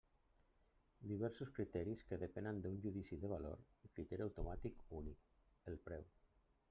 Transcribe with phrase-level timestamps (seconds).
[1.09, 5.33] Diversos criteris que depenen d'un judici de valor i criteri automàtic únic:
[5.73, 6.09] el preu.